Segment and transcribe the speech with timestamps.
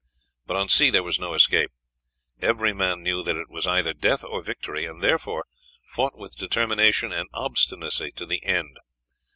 [0.47, 1.69] But on sea there was no escape;
[2.41, 5.45] every man knew that it was either death or victory, and therefore
[5.89, 8.77] fought with determination and obstinacy to the end.